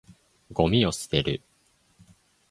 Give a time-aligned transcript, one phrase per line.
[0.51, 1.43] ゴミを捨てる。